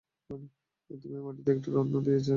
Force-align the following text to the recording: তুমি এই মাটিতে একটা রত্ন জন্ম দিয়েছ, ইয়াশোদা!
তুমি 0.29 0.47
এই 1.09 1.21
মাটিতে 1.25 1.49
একটা 1.51 1.67
রত্ন 1.67 1.93
জন্ম 1.93 2.03
দিয়েছ, 2.05 2.17
ইয়াশোদা! 2.17 2.29